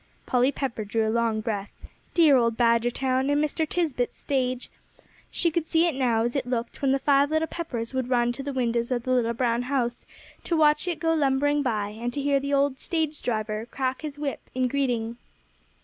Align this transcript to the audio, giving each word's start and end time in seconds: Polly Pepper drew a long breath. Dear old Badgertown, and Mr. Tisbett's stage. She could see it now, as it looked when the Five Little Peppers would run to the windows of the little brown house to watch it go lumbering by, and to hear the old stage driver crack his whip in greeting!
Polly 0.25 0.51
Pepper 0.51 0.83
drew 0.83 1.07
a 1.07 1.13
long 1.13 1.41
breath. 1.41 1.69
Dear 2.15 2.35
old 2.35 2.57
Badgertown, 2.57 3.29
and 3.31 3.39
Mr. 3.43 3.69
Tisbett's 3.69 4.17
stage. 4.17 4.71
She 5.29 5.51
could 5.51 5.67
see 5.67 5.85
it 5.85 5.93
now, 5.93 6.23
as 6.23 6.35
it 6.35 6.47
looked 6.47 6.81
when 6.81 6.91
the 6.91 6.97
Five 6.97 7.29
Little 7.29 7.47
Peppers 7.47 7.93
would 7.93 8.09
run 8.09 8.31
to 8.31 8.41
the 8.41 8.51
windows 8.51 8.89
of 8.89 9.03
the 9.03 9.11
little 9.11 9.35
brown 9.35 9.61
house 9.61 10.07
to 10.43 10.57
watch 10.57 10.87
it 10.87 10.99
go 10.99 11.13
lumbering 11.13 11.61
by, 11.61 11.89
and 11.89 12.11
to 12.13 12.21
hear 12.23 12.39
the 12.39 12.51
old 12.51 12.79
stage 12.79 13.21
driver 13.21 13.67
crack 13.69 14.01
his 14.01 14.17
whip 14.17 14.41
in 14.55 14.67
greeting! 14.67 15.17